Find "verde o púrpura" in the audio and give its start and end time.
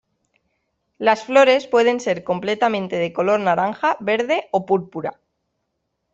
3.99-5.19